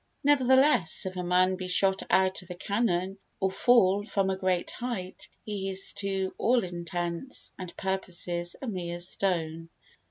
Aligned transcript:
Nevertheless, 0.23 1.05
if 1.05 1.15
a 1.15 1.21
man 1.21 1.55
be 1.57 1.67
shot 1.67 2.01
out 2.09 2.41
of 2.41 2.49
a 2.49 2.55
cannon, 2.55 3.19
or 3.39 3.51
fall 3.51 4.03
from 4.03 4.31
a 4.31 4.35
great 4.35 4.71
height, 4.71 5.29
he 5.45 5.69
is 5.69 5.93
to 5.97 6.33
all 6.39 6.63
intents 6.63 7.51
and 7.59 7.77
purposes 7.77 8.55
a 8.63 8.67
mere 8.67 8.99
stone. 8.99 9.69